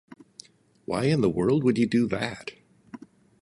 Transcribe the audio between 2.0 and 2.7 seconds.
that?